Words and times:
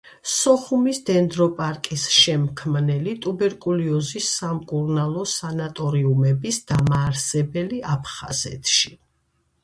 სოხუმის 0.35 0.99
დენდროპარკის 1.07 2.05
შემქმნელი, 2.13 3.11
ტუბერკულოზის 3.25 4.29
სამკურნალო 4.37 5.25
სანატორიუმების 5.33 6.59
დამაარსებელი 6.73 7.83
აფხაზეთში. 7.97 8.91